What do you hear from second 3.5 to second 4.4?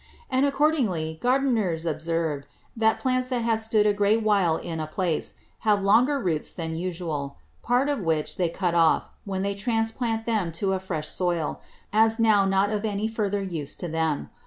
stood a great